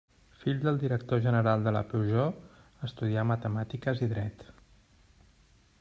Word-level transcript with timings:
Fill 0.43 0.61
del 0.61 0.79
director 0.83 1.21
general 1.25 1.67
de 1.67 1.73
la 1.75 1.83
Peugeot 1.91 2.81
estudià 2.89 3.27
matemàtiques 3.33 4.05
i 4.07 4.09
dret. 4.15 4.47